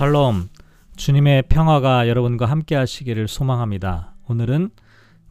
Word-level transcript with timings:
샬롬. 0.00 0.48
주님의 0.96 1.42
평화가 1.50 2.08
여러분과 2.08 2.46
함께 2.46 2.74
하시기를 2.74 3.28
소망합니다. 3.28 4.14
오늘은 4.30 4.70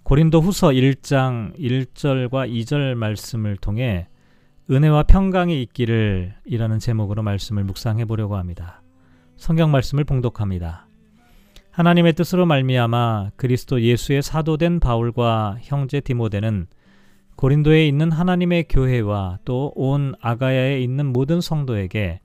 고린도 0.03 0.41
후서 0.41 0.67
1장 0.67 1.57
1절과 1.57 2.47
2절 2.53 2.93
말씀을 2.93 3.57
통해 3.57 4.09
은혜와 4.69 5.05
평강이 5.07 5.59
있기를 5.63 6.35
이라는 6.45 6.77
제목으로 6.77 7.23
말씀을 7.23 7.63
묵상해 7.63 8.05
보려고 8.05 8.37
합니다. 8.37 8.83
성경 9.37 9.71
말씀을 9.71 10.03
봉독합니다. 10.03 10.87
하나님의 11.71 12.13
뜻으로 12.13 12.45
말미암아 12.45 13.31
그리스도 13.37 13.81
예수의 13.81 14.21
사도된 14.21 14.81
바울과 14.81 15.57
형제 15.61 15.99
디모데는 15.99 16.67
고린도에 17.37 17.87
있는 17.87 18.11
하나님의 18.11 18.65
교회와 18.69 19.39
또 19.45 19.71
온 19.73 20.13
아가야에 20.21 20.79
있는 20.79 21.07
모든 21.07 21.41
성도에게 21.41 22.19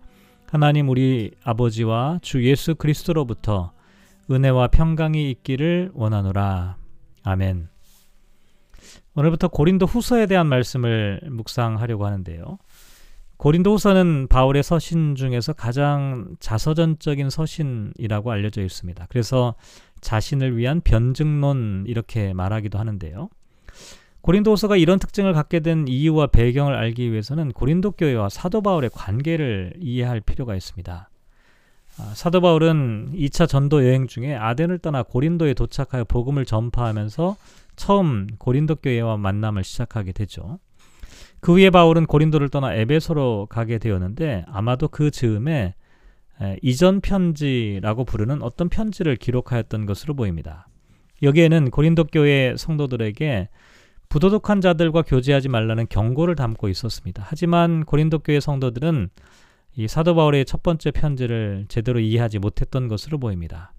하나님 0.55 0.89
우리 0.89 1.32
아버지와 1.43 2.21
주 2.22 2.44
예수 2.44 2.76
그리스도로부터 2.76 3.72
은혜와 4.31 4.68
평강이 4.68 5.29
있기를 5.32 5.90
원하노라. 5.95 6.76
아멘. 7.25 7.68
오늘부터 9.17 9.48
고린도 9.48 9.86
후서에 9.86 10.26
대한 10.26 10.46
말씀을 10.46 11.22
묵상하려고 11.29 12.07
하는데요. 12.07 12.59
고린도 13.36 13.72
후서는 13.72 14.29
바울의 14.29 14.62
서신 14.62 15.17
중에서 15.17 15.54
가장 15.54 16.36
자서전적인 16.39 17.31
서신이라고 17.31 18.31
알려져 18.31 18.62
있습니다. 18.62 19.07
그래서 19.09 19.57
자신을 20.03 20.57
위한 20.57 20.81
변증론 20.82 21.86
이렇게 21.89 22.32
말하기도 22.32 22.79
하는데요. 22.79 23.29
고린도후서가 24.25 24.79
이런 24.79 24.99
특징을 24.99 25.35
갖게 25.35 25.61
된 25.61 25.87
이유와 25.87 26.29
배경을 26.29 26.75
알기 26.75 27.13
위해서는 27.13 27.53
고린도 27.53 27.91
교회와 27.91 28.31
사도 28.31 28.63
바울의 28.63 28.89
관계를 28.95 29.75
이해할 29.79 30.23
필요가 30.23 30.57
있습니다. 30.57 31.11
아, 31.99 32.03
사도 32.15 32.41
바울은 32.41 33.12
2차 33.12 33.47
전도 33.47 33.85
여행 33.85 34.07
중에 34.07 34.35
아덴을 34.35 34.79
떠나 34.79 35.03
고린도에 35.03 35.53
도착하여 35.53 36.05
복음을 36.05 36.47
전파하면서 36.47 37.37
처음 37.77 38.27
고린도 38.39 38.77
교회와 38.77 39.19
만남을 39.19 39.63
시작하게 39.63 40.13
되죠. 40.13 40.59
그 41.41 41.53
후에 41.53 41.69
바울은 41.69 42.07
고린도를 42.07 42.48
떠나 42.48 42.73
에베소로 42.73 43.48
가게 43.51 43.77
되었는데 43.77 44.47
아마도 44.48 44.89
그 44.89 45.11
즈음에 45.11 45.75
이전 46.63 47.03
편지라고 47.03 48.07
부르는 48.07 48.41
어떤 48.41 48.70
편지를 48.70 49.17
기록하였던 49.17 49.85
것으로 49.85 50.15
보입니다. 50.15 50.67
여기에는 51.23 51.70
고린도 51.70 52.05
교회 52.05 52.55
성도들에게 52.57 53.51
부도덕한 54.15 54.61
자들과 54.61 55.03
교제하지 55.03 55.48
말라는 55.48 55.89
경고를 55.89 56.37
담고 56.37 56.69
있었습니다. 56.69 57.25
하지만 57.27 57.84
고린도 57.84 58.20
교회 58.20 58.39
성도들은 58.39 59.11
이 59.75 59.89
사도 59.89 60.15
바울의 60.15 60.45
첫 60.45 60.62
번째 60.62 60.93
편지를 60.93 61.67
제대로 61.67 61.98
이해하지 61.98 62.39
못했던 62.39 62.87
것으로 62.87 63.19
보입니다. 63.19 63.73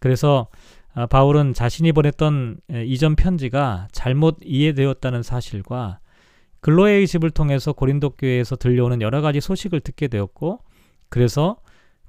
그래서 0.00 0.48
아, 0.94 1.06
바울은 1.06 1.54
자신이 1.54 1.92
보냈던 1.92 2.56
이전 2.86 3.14
편지가 3.14 3.86
잘못 3.92 4.38
이해되었다는 4.42 5.22
사실과 5.22 6.00
글로의 6.58 7.06
집을 7.06 7.30
통해서 7.30 7.72
고린도 7.72 8.10
교회에서 8.10 8.56
들려오는 8.56 9.00
여러 9.00 9.20
가지 9.20 9.40
소식을 9.40 9.78
듣게 9.78 10.08
되었고 10.08 10.58
그래서 11.08 11.56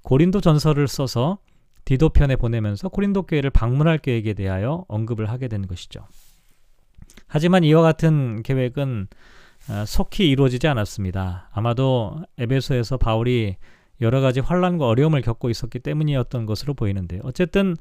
고린도 0.02 0.42
전서를 0.42 0.88
써서 0.88 1.38
디도편에 1.86 2.36
보내면서 2.36 2.90
고린도 2.90 3.28
교회를 3.28 3.52
방문할 3.52 4.00
계획에 4.00 4.34
대하여 4.34 4.86
언급을 4.88 5.30
하게 5.30 5.48
된 5.50 5.68
것이죠. 5.68 6.08
하지만 7.34 7.64
이와 7.64 7.82
같은 7.82 8.44
계획은 8.44 9.08
어, 9.68 9.86
속히 9.88 10.30
이루어지지 10.30 10.68
않았습니다. 10.68 11.50
아마도 11.52 12.22
에베소에서 12.38 12.98
바울이 12.98 13.56
여러 14.02 14.22
가지 14.22 14.40
환란과 14.40 14.86
어려움을 14.88 15.24
겪고 15.24 15.50
있었기 15.50 15.80
때문이었던 15.80 16.46
것으로 16.46 16.76
보이는데 16.76 17.22
어쨌든 17.24 17.76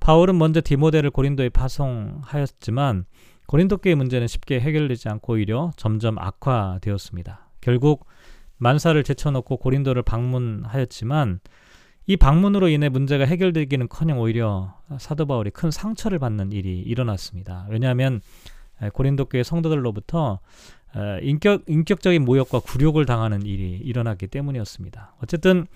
바울은 0.00 0.36
먼저 0.36 0.60
디모데를 0.60 1.10
고린도에 1.10 1.50
파송하였지만 1.50 3.04
고린도 3.46 3.76
교의 3.76 3.94
문제는 3.94 4.26
쉽게 4.26 4.58
해결되지 4.58 5.08
않고 5.08 5.34
오히려 5.34 5.70
점점 5.76 6.18
악화되었습니다. 6.18 7.50
결국 7.60 8.06
만사를 8.56 9.00
제쳐놓고 9.04 9.58
고린도를 9.58 10.02
방문하였지만 10.02 11.38
이 12.08 12.16
방문으로 12.16 12.66
인해 12.68 12.88
문제가 12.88 13.24
해결되기는커녕 13.24 14.18
오히려 14.18 14.74
사도 14.98 15.26
바울이 15.26 15.50
큰 15.50 15.70
상처를 15.70 16.18
받는 16.18 16.50
일이 16.50 16.80
일어났습니다. 16.80 17.68
왜냐하면 17.70 18.20
고린도 18.92 19.26
교회 19.26 19.42
성도들로부터 19.42 20.40
인격 21.22 21.64
인격적인 21.66 22.24
모욕과 22.24 22.60
굴욕을 22.60 23.06
당하는 23.06 23.42
일이 23.42 23.72
일어났기 23.72 24.28
때문이었습니다. 24.28 25.16
어쨌든 25.22 25.66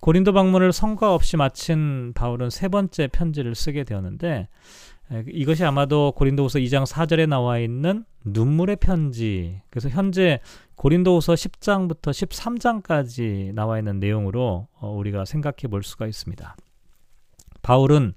고린도 0.00 0.32
방문을 0.32 0.72
성과 0.72 1.14
없이 1.14 1.36
마친 1.36 2.12
바울은 2.14 2.50
세 2.50 2.68
번째 2.68 3.08
편지를 3.08 3.54
쓰게 3.54 3.84
되었는데 3.84 4.48
이것이 5.28 5.64
아마도 5.64 6.12
고린도후서 6.12 6.58
2장 6.60 6.86
4절에 6.86 7.28
나와 7.28 7.58
있는 7.58 8.04
눈물의 8.24 8.76
편지. 8.76 9.60
그래서 9.70 9.88
현재 9.88 10.40
고린도후서 10.76 11.34
10장부터 11.34 12.10
13장까지 12.10 13.52
나와 13.54 13.78
있는 13.78 14.00
내용으로 14.00 14.68
어, 14.74 14.90
우리가 14.94 15.24
생각해 15.24 15.68
볼 15.70 15.82
수가 15.82 16.06
있습니다. 16.06 16.56
바울은 17.62 18.14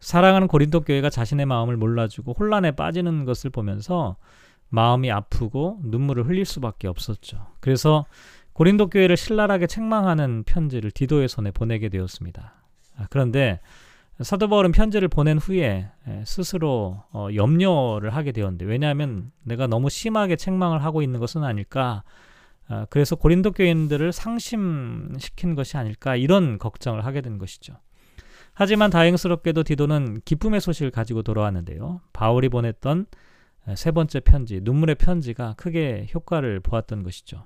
사랑하는 0.00 0.48
고린도 0.48 0.82
교회가 0.82 1.10
자신의 1.10 1.46
마음을 1.46 1.76
몰라주고 1.76 2.34
혼란에 2.38 2.70
빠지는 2.72 3.24
것을 3.24 3.50
보면서 3.50 4.16
마음이 4.68 5.10
아프고 5.10 5.78
눈물을 5.82 6.26
흘릴 6.26 6.44
수밖에 6.44 6.88
없었죠. 6.88 7.46
그래서 7.60 8.06
고린도 8.52 8.88
교회를 8.88 9.16
신랄하게 9.16 9.66
책망하는 9.66 10.44
편지를 10.44 10.90
디도의 10.90 11.28
손에 11.28 11.50
보내게 11.50 11.88
되었습니다. 11.88 12.54
아, 12.96 13.06
그런데 13.10 13.60
사도 14.20 14.48
바울은 14.48 14.72
편지를 14.72 15.08
보낸 15.08 15.36
후에 15.36 15.90
스스로 16.24 17.02
어, 17.12 17.28
염려를 17.34 18.14
하게 18.14 18.32
되었는데 18.32 18.64
왜냐하면 18.64 19.30
내가 19.42 19.66
너무 19.66 19.90
심하게 19.90 20.36
책망을 20.36 20.82
하고 20.82 21.02
있는 21.02 21.20
것은 21.20 21.44
아닐까 21.44 22.02
아, 22.68 22.86
그래서 22.88 23.14
고린도 23.14 23.52
교인들을 23.52 24.12
상심시킨 24.12 25.54
것이 25.54 25.76
아닐까 25.76 26.16
이런 26.16 26.58
걱정을 26.58 27.04
하게 27.04 27.20
된 27.20 27.38
것이죠. 27.38 27.74
하지만 28.58 28.88
다행스럽게도 28.88 29.64
디도는 29.64 30.22
기쁨의 30.24 30.62
소식을 30.62 30.90
가지고 30.90 31.22
돌아왔는데요. 31.22 32.00
바울이 32.14 32.48
보냈던 32.48 33.04
세 33.74 33.90
번째 33.90 34.20
편지, 34.20 34.60
눈물의 34.62 34.94
편지가 34.94 35.56
크게 35.58 36.08
효과를 36.14 36.60
보았던 36.60 37.02
것이죠. 37.02 37.44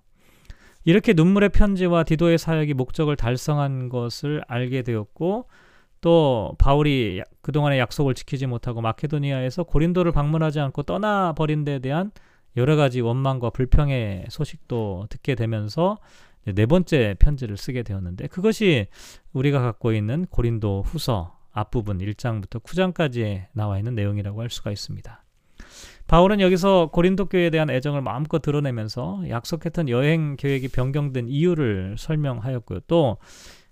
이렇게 0.85 1.13
눈물의 1.13 1.49
편지와 1.49 2.05
디도의 2.05 2.39
사역이 2.39 2.75
목적을 2.75 3.17
달성한 3.17 3.89
것을 3.89 4.45
알게 4.47 4.83
되었고 4.83 5.49
또 6.01 6.55
바울이 6.59 7.23
그동안의 7.43 7.81
약속을 7.81 8.15
지키지 8.15 8.47
못하고 8.47 8.81
마케도니아에서 8.81 9.65
고린도를 9.65 10.13
방문하지 10.13 10.61
않고 10.61 10.85
떠나버린 10.85 11.65
데 11.65 11.81
대한 11.81 12.13
여러 12.57 12.77
가지 12.77 13.01
원망과 13.01 13.51
불평의 13.51 14.27
소식도 14.29 15.07
듣게 15.11 15.35
되면서 15.35 15.99
네 16.45 16.67
번째 16.67 17.17
편지를 17.19 17.57
쓰게 17.57 17.83
되었는데 17.83 18.29
그것이 18.29 18.89
우리가 19.33 19.61
갖고 19.61 19.93
있는 19.93 20.27
고린도 20.27 20.83
후서 20.87 21.39
앞부분 21.53 21.99
1장부터 21.99 22.63
9장까지에 22.63 23.47
나와 23.53 23.79
있는 23.79 23.95
내용이라고 23.95 24.41
할 24.41 24.51
수가 24.51 24.71
있습니다. 24.71 25.25
바울은 26.07 26.41
여기서 26.41 26.91
고린도 26.93 27.27
교회에 27.27 27.51
대한 27.51 27.71
애정을 27.71 28.01
마음껏 28.01 28.41
드러내면서 28.41 29.23
약속했던 29.29 29.89
여행 29.89 30.37
계획이 30.37 30.69
변경된 30.69 31.29
이유를 31.29 31.97
설명하였고요. 31.99 32.81
또 32.87 33.19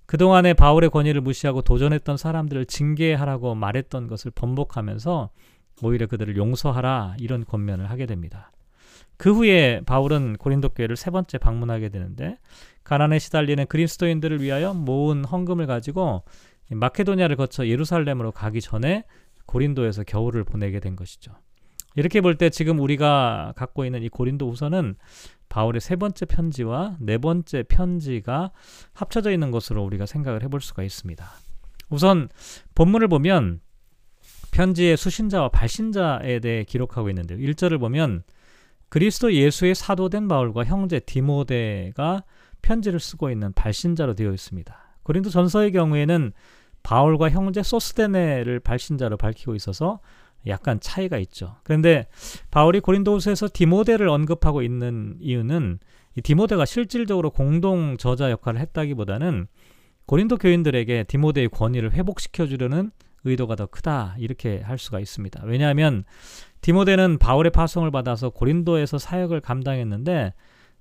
그동안의 0.06 0.54
바울의 0.54 0.90
권위를 0.90 1.20
무시하고 1.20 1.62
도전했던 1.62 2.16
사람들을 2.16 2.66
징계하라고 2.66 3.54
말했던 3.54 4.06
것을 4.06 4.30
번복하면서 4.30 5.30
오히려 5.82 6.06
그들을 6.06 6.36
용서하라 6.36 7.16
이런 7.18 7.44
권면을 7.44 7.90
하게 7.90 8.06
됩니다. 8.06 8.52
그 9.18 9.34
후에 9.34 9.82
바울은 9.84 10.36
고린도 10.36 10.70
교회를 10.70 10.96
세 10.96 11.10
번째 11.10 11.38
방문하게 11.38 11.90
되는데 11.90 12.38
가난에 12.84 13.18
시달리는 13.18 13.66
그리스도인들을 13.66 14.40
위하여 14.40 14.72
모은 14.72 15.25
헌금을 15.25 15.66
가지고 15.66 16.22
마케도니아를 16.70 17.37
거쳐 17.37 17.66
예루살렘으로 17.66 18.32
가기 18.32 18.60
전에 18.60 19.04
고린도에서 19.46 20.04
겨울을 20.04 20.44
보내게 20.44 20.81
된 20.81 20.96
것이죠. 20.96 21.32
이렇게 21.96 22.20
볼 22.20 22.37
때 22.37 22.48
지금 22.48 22.78
우리가 22.78 23.54
갖고 23.56 23.84
있는 23.84 24.02
이 24.02 24.08
고린도 24.08 24.48
우서는 24.48 24.94
바울의 25.48 25.81
세 25.81 25.96
번째 25.96 26.26
편지와 26.26 26.96
네 27.00 27.19
번째 27.19 27.64
편지가 27.64 28.52
합쳐져 28.93 29.32
있는 29.32 29.50
것으로 29.50 29.82
우리가 29.84 30.06
생각을 30.06 30.43
해볼 30.44 30.60
수가 30.60 30.84
있습니다. 30.84 31.26
우선 31.90 32.28
본문을 32.75 33.08
보면 33.08 33.60
편지의 34.52 34.96
수신자와 34.96 35.48
발신자에 35.48 36.38
대해 36.40 36.64
기록하고 36.64 37.08
있는데요. 37.08 37.38
1절을 37.38 37.81
보면 37.81 38.22
그리스도 38.88 39.32
예수의 39.32 39.75
사도된 39.75 40.29
바울과 40.29 40.64
형제 40.64 40.99
디모데가 40.99 42.25
편지를 42.62 43.00
쓰고 43.00 43.31
있는 43.31 43.52
발신자로 43.52 44.14
되어 44.14 44.32
있습니다. 44.32 44.75
고린도 45.02 45.31
전서의 45.31 45.73
경우에는 45.73 46.32
바울과 46.82 47.31
형제 47.31 47.62
소스데네를 47.62 48.61
발신자로 48.61 49.17
밝히고 49.17 49.55
있어서 49.55 50.00
약간 50.46 50.81
차이가 50.81 51.19
있죠. 51.19 51.56
그런데 51.64 52.06
바울이 52.50 52.81
고린도후서에서 52.81 53.49
디모데를 53.52 54.08
언급하고 54.08 54.62
있는 54.62 55.17
이유는 55.20 55.79
이 56.17 56.23
디모데가 56.23 56.64
실질적으로 56.64 57.31
공동 57.31 57.96
저자 57.99 58.31
역할을 58.31 58.61
했다기보다는 58.61 59.46
고린도 60.06 60.38
교인들에게 60.38 61.05
디모데의 61.05 61.49
권위를 61.50 61.93
회복시켜 61.93 62.46
주려는 62.46 62.91
의도가 63.25 63.56
더 63.56 63.67
크다 63.67 64.17
이렇게 64.19 64.61
할 64.61 64.79
수가 64.79 65.00
있습니다. 65.00 65.43
왜냐하면 65.44 66.05
디모데는 66.60 67.19
바울의 67.19 67.50
파송을 67.50 67.90
받아서 67.90 68.31
고린도에서 68.31 68.99
사역을 68.99 69.40
감당했는데 69.40 70.34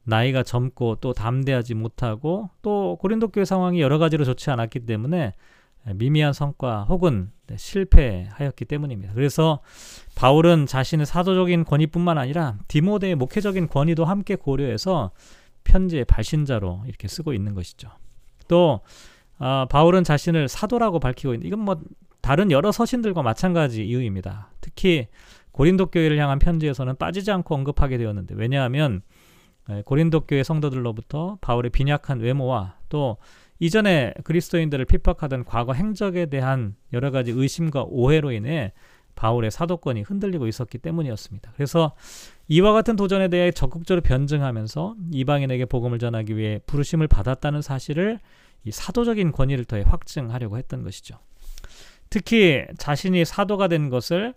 나이가 0.03 0.41
젊고 0.41 0.97
또 1.01 1.13
담대하지 1.13 1.73
못하고 1.73 2.49
또 2.61 2.97
고린도 3.01 3.29
교회 3.29 3.45
상황이 3.45 3.81
여러 3.81 3.97
가지로 3.97 4.23
좋지 4.23 4.49
않았기 4.49 4.81
때문에 4.81 5.33
미미한 5.95 6.33
성과 6.33 6.83
혹은 6.83 7.31
실패하였기 7.55 8.65
때문입니다. 8.65 9.13
그래서 9.13 9.59
바울은 10.15 10.65
자신의 10.65 11.05
사도적인 11.05 11.63
권위뿐만 11.65 12.17
아니라 12.17 12.57
디모데의 12.67 13.15
목회적인 13.15 13.67
권위도 13.67 14.05
함께 14.05 14.35
고려해서 14.35 15.11
편지의 15.63 16.05
발신자로 16.05 16.83
이렇게 16.87 17.07
쓰고 17.07 17.33
있는 17.33 17.53
것이죠. 17.53 17.89
또 18.47 18.81
어, 19.39 19.65
바울은 19.69 20.03
자신을 20.03 20.47
사도라고 20.47 20.99
밝히고 20.99 21.33
있는 21.33 21.47
이건 21.47 21.59
뭐 21.59 21.79
다른 22.21 22.51
여러 22.51 22.71
서신들과 22.71 23.21
마찬가지 23.21 23.85
이유입니다. 23.85 24.51
특히 24.61 25.07
고린도 25.57 25.87
교회를 25.87 26.19
향한 26.19 26.37
편지에서는 26.37 26.97
빠지지 26.97 27.31
않고 27.31 27.55
언급하게 27.55 27.97
되었는데 27.97 28.35
왜냐하면 28.37 29.01
고린도 29.85 30.27
교회 30.27 30.43
성도들로부터 30.43 31.39
바울의 31.41 31.71
빈약한 31.71 32.19
외모와 32.19 32.77
또 32.89 33.17
이전에 33.57 34.13
그리스도인들을 34.23 34.85
핍박하던 34.85 35.45
과거 35.45 35.73
행적에 35.73 36.27
대한 36.27 36.75
여러 36.93 37.09
가지 37.09 37.31
의심과 37.31 37.85
오해로 37.87 38.33
인해 38.33 38.71
바울의 39.15 39.49
사도권이 39.49 40.03
흔들리고 40.03 40.45
있었기 40.45 40.77
때문이었습니다. 40.77 41.53
그래서 41.55 41.95
이와 42.47 42.71
같은 42.73 42.95
도전에 42.95 43.27
대해 43.27 43.49
적극적으로 43.49 44.03
변증하면서 44.03 44.95
이방인에게 45.11 45.65
복음을 45.65 45.97
전하기 45.97 46.37
위해 46.37 46.59
부르심을 46.67 47.07
받았다는 47.07 47.63
사실을 47.63 48.19
이 48.63 48.69
사도적인 48.69 49.31
권위를 49.31 49.65
더해 49.65 49.81
확증하려고 49.87 50.59
했던 50.59 50.83
것이죠. 50.83 51.17
특히 52.11 52.63
자신이 52.77 53.25
사도가 53.25 53.69
된 53.69 53.89
것을 53.89 54.35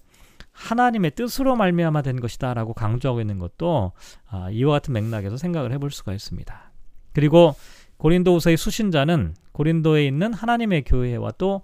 하나님의 0.52 1.12
뜻으로 1.12 1.56
말미암아 1.56 2.02
된 2.02 2.20
것이다라고 2.20 2.74
강조하고 2.74 3.20
있는 3.20 3.38
것도 3.38 3.92
아, 4.28 4.50
이와 4.50 4.72
같은 4.74 4.94
맥락에서 4.94 5.36
생각을 5.36 5.72
해볼 5.72 5.90
수가 5.90 6.12
있습니다. 6.12 6.72
그리고 7.12 7.54
고린도후서의 7.96 8.56
수신자는 8.56 9.34
고린도에 9.52 10.06
있는 10.06 10.32
하나님의 10.32 10.84
교회와 10.84 11.32
또 11.32 11.62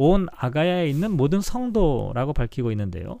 온 0.00 0.28
아가야에 0.36 0.88
있는 0.88 1.10
모든 1.10 1.40
성도라고 1.40 2.32
밝히고 2.32 2.70
있는데요. 2.70 3.20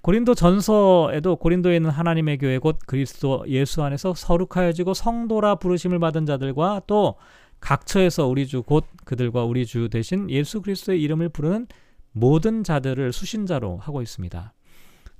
고린도 0.00 0.34
전서에도 0.34 1.36
고린도에 1.36 1.76
있는 1.76 1.90
하나님의 1.90 2.38
교회 2.38 2.58
곧 2.58 2.78
그리스도 2.88 3.44
예수 3.46 3.84
안에서 3.84 4.12
서룩하여지고 4.12 4.94
성도라 4.94 5.56
부르심을 5.56 6.00
받은 6.00 6.26
자들과 6.26 6.82
또 6.88 7.14
각처에서 7.60 8.26
우리 8.26 8.48
주 8.48 8.62
곧 8.62 8.84
그들과 9.04 9.44
우리 9.44 9.64
주 9.64 9.88
대신 9.90 10.28
예수 10.28 10.60
그리스도의 10.60 11.00
이름을 11.00 11.28
부르는 11.28 11.68
모든 12.12 12.62
자들을 12.62 13.12
수신자로 13.12 13.78
하고 13.78 14.02
있습니다. 14.02 14.52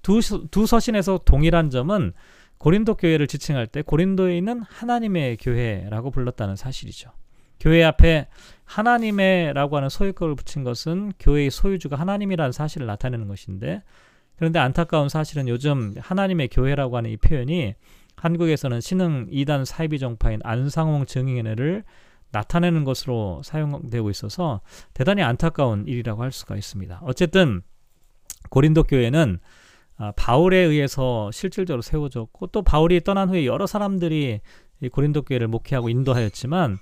두, 0.03 0.21
두 0.51 0.67
서신에서 0.67 1.21
동일한 1.25 1.71
점은 1.71 2.13
고린도 2.59 2.97
교회를 2.97 3.27
지칭할 3.27 3.67
때 3.67 3.83
고린도에 3.83 4.37
있는 4.37 4.63
하나님의 4.63 5.39
교회라고 5.39 6.11
불렀다는 6.11 6.57
사실이죠. 6.57 7.11
교회 7.59 7.85
앞에 7.85 8.29
하나님의라고 8.65 9.77
하는 9.77 9.89
소유격을 9.89 10.35
붙인 10.35 10.65
것은 10.65 11.13
교회의 11.19 11.51
소유주가 11.51 11.97
하나님이라는 11.97 12.51
사실을 12.53 12.87
나타내는 12.87 13.29
것인데 13.29 13.83
그런데 14.37 14.59
안타까운 14.59 15.09
사실은 15.09 15.47
요즘 15.47 15.95
하나님의 15.99 16.49
교회라고 16.49 16.97
하는 16.97 17.11
이 17.11 17.17
표현이 17.17 17.75
한국에서는 18.17 18.81
신흥 18.81 19.29
이단 19.31 19.65
사이비 19.65 19.99
정파인 19.99 20.41
안상홍 20.43 21.07
증인회를 21.07 21.85
나타내는 22.33 22.85
것으로 22.85 23.43
사용되고 23.45 24.11
있어서 24.11 24.61
대단히 24.95 25.23
안타까운 25.23 25.87
일이라고 25.87 26.23
할 26.23 26.33
수가 26.33 26.57
있습니다. 26.57 27.01
어쨌든 27.05 27.63
고린도 28.51 28.85
교회는 28.85 29.39
아, 29.99 30.13
바울에 30.17 30.59
의해서 30.59 31.31
실질적으로 31.31 31.83
세워졌고 31.83 32.49
또 32.49 32.63
바울이 32.63 33.01
떠난 33.03 33.29
후에 33.29 33.47
여러 33.47 33.67
사람들이 33.67 34.41
고린도 34.91 35.23
교회를 35.23 35.47
목회하고 35.49 35.89
인도하였지만 35.89 36.79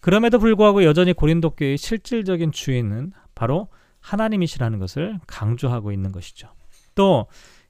그럼에도 0.00 0.38
불구하고 0.38 0.84
여전히 0.84 1.12
고린도 1.12 1.50
교회의 1.50 1.78
실질적인 1.78 2.52
주인은 2.52 3.12
바로 3.34 3.68
하나님이시라는 4.00 4.78
것을 4.78 5.18
강조하고 5.26 5.92
있는 5.92 6.12
것이죠. 6.12 6.48
또 6.94 7.26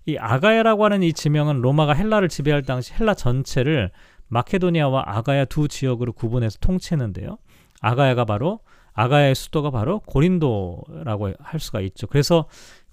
이 0.09 0.17
아가야라고 0.19 0.87
하는 0.87 1.03
이 1.03 1.13
지명은 1.13 1.61
로마가 1.61 1.93
헬라를 1.93 2.31
지배할 2.31 2.63
당시 2.63 2.95
헬라 2.95 3.13
전체를 3.13 3.91
마케도니아와 4.29 5.05
아가야 5.07 5.45
두 5.45 5.69
지역으로 5.69 6.13
구분해서 6.13 6.59
통치했는데요. 6.61 7.39
아가야가 7.81 8.25
바로 8.25 8.61
아가야의 8.93 9.35
수도가 9.35 9.71
바로 9.71 10.01
고린도라고 10.01 11.33
할 11.39 11.61
수가 11.61 11.81
있죠. 11.83 12.07
그래서 12.07 12.47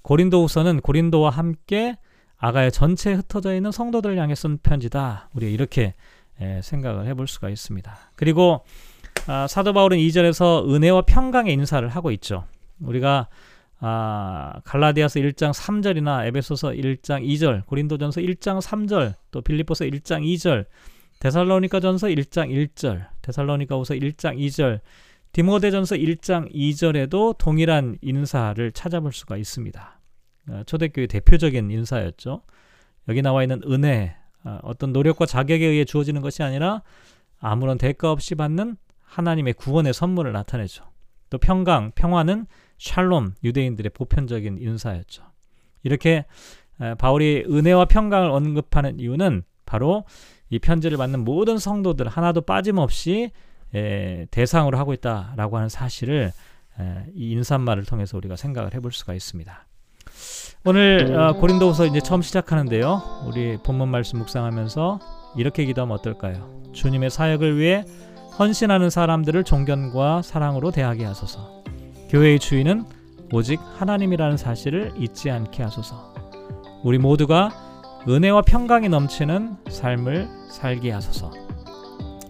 고린도후서는 0.03 0.81
고린도와 0.81 1.31
함께 1.31 1.97
아가야 2.37 2.69
전체에 2.69 3.15
흩어져 3.15 3.55
있는 3.55 3.71
성도들을 3.71 4.17
향해 4.17 4.35
쓴 4.35 4.57
편지다. 4.57 5.29
우리가 5.33 5.51
이렇게 5.51 5.95
에, 6.39 6.61
생각을 6.61 7.07
해볼 7.07 7.27
수가 7.27 7.49
있습니다. 7.49 7.97
그리고 8.15 8.63
아, 9.27 9.47
사도 9.47 9.73
바울은 9.73 9.97
2절에서 9.97 10.69
은혜와 10.69 11.03
평강의 11.03 11.53
인사를 11.53 11.87
하고 11.89 12.11
있죠. 12.11 12.45
우리가 12.79 13.27
아, 13.79 14.53
갈라디아서 14.63 15.19
1장 15.19 15.53
3절이나 15.53 16.27
에베소서 16.27 16.69
1장 16.69 17.25
2절, 17.27 17.65
고린도전서 17.65 18.21
1장 18.21 18.61
3절, 18.61 19.15
또 19.31 19.41
빌립보서 19.41 19.85
1장 19.85 20.23
2절, 20.23 20.65
데살로니가전서 21.25 22.09
1장 22.09 22.51
1절, 22.51 23.07
데살로니가후서 23.23 23.95
1장 23.95 24.37
2절, 24.37 24.81
디모데전서 25.31 25.95
1장 25.95 26.53
2절에도 26.53 27.35
동일한 27.39 27.97
인사를 28.01 28.71
찾아볼 28.73 29.11
수가 29.11 29.35
있습니다. 29.35 29.99
어, 30.49 30.61
초대교회 30.67 31.07
대표적인 31.07 31.71
인사였죠. 31.71 32.43
여기 33.07 33.23
나와 33.23 33.41
있는 33.41 33.59
은혜, 33.65 34.15
어, 34.43 34.59
어떤 34.61 34.93
노력과 34.93 35.25
자격에 35.25 35.65
의해 35.65 35.83
주어지는 35.83 36.21
것이 36.21 36.43
아니라 36.43 36.83
아무런 37.39 37.79
대가 37.79 38.11
없이 38.11 38.35
받는 38.35 38.77
하나님의 39.01 39.53
구원의 39.53 39.95
선물을 39.95 40.31
나타내죠. 40.31 40.83
또 41.31 41.39
평강, 41.39 41.91
평화는 41.95 42.45
샬롬, 42.77 43.33
유대인들의 43.43 43.89
보편적인 43.95 44.59
인사였죠. 44.59 45.23
이렇게 45.81 46.25
바울이 46.99 47.45
은혜와 47.49 47.85
평강을 47.85 48.29
언급하는 48.29 48.99
이유는 48.99 49.41
바로 49.65 50.05
이 50.49 50.59
편지를 50.59 50.97
받는 50.97 51.23
모든 51.23 51.57
성도들 51.57 52.07
하나도 52.07 52.41
빠짐없이 52.41 53.31
에, 53.73 54.25
대상으로 54.31 54.77
하고 54.77 54.93
있다라고 54.93 55.57
하는 55.57 55.69
사실을 55.69 56.31
에, 56.79 57.05
이 57.15 57.31
인사말을 57.31 57.85
통해서 57.85 58.17
우리가 58.17 58.35
생각을 58.35 58.73
해볼 58.73 58.91
수가 58.91 59.13
있습니다. 59.13 59.65
오늘 60.65 61.15
어, 61.15 61.33
고린도후서 61.33 61.85
이제 61.87 61.99
처음 61.99 62.21
시작하는데요. 62.21 63.25
우리 63.27 63.57
본문 63.63 63.89
말씀 63.89 64.19
묵상하면서 64.19 64.99
이렇게 65.37 65.65
기도하면 65.65 65.97
어떨까요? 65.97 66.63
주님의 66.73 67.09
사역을 67.09 67.57
위해 67.57 67.85
헌신하는 68.39 68.89
사람들을 68.89 69.43
존경과 69.43 70.21
사랑으로 70.21 70.71
대하게 70.71 71.05
하소서. 71.05 71.63
교회의 72.09 72.39
주인은 72.39 72.85
오직 73.31 73.59
하나님이라는 73.77 74.37
사실을 74.37 74.93
잊지 74.97 75.29
않게 75.31 75.63
하소서. 75.63 76.13
우리 76.83 76.97
모두가 76.97 77.51
은혜와 78.07 78.43
평강이 78.43 78.87
넘치는 78.87 79.57
삶을 79.67 80.27
살게 80.49 80.91
하소서. 80.91 81.31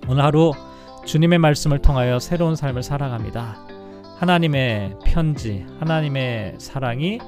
오늘 0.08 0.24
하루 0.24 0.54
주님의 1.06 1.40
말씀을 1.40 1.80
통하여 1.80 2.18
새로운 2.18 2.56
삶을 2.56 2.82
살아갑니다. 2.82 3.58
하나님의 4.18 4.96
편지, 5.06 5.66
하나님의 5.80 6.56
사랑이 6.60 7.20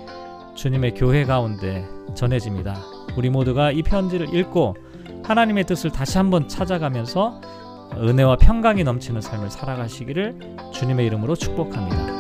주님의 0.56 0.94
교회 0.94 1.26
가운데 1.26 1.86
전해집니다. 2.16 2.78
우리 3.18 3.30
모두가 3.30 3.72
이 3.72 3.84
편지를 3.84 4.34
읽고 4.34 4.78
하나님의 5.26 5.66
뜻을 5.66 5.92
다시 5.92 6.18
한번 6.18 6.48
찾아가면서 6.48 7.42
은혜와 7.98 8.38
평강이 8.38 8.84
넘치는 8.84 9.20
삶을 9.20 9.50
살아가시기를 9.50 10.40
주님의 10.74 11.06
이름으로 11.08 11.36
축복합니다. 11.36 12.17